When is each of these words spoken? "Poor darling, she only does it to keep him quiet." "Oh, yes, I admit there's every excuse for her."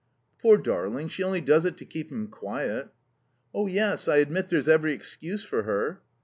"Poor 0.41 0.57
darling, 0.57 1.07
she 1.07 1.21
only 1.21 1.41
does 1.41 1.63
it 1.63 1.77
to 1.77 1.85
keep 1.85 2.11
him 2.11 2.27
quiet." 2.27 2.89
"Oh, 3.53 3.67
yes, 3.67 4.07
I 4.07 4.15
admit 4.17 4.49
there's 4.49 4.67
every 4.67 4.93
excuse 4.93 5.43
for 5.43 5.61
her." 5.61 6.01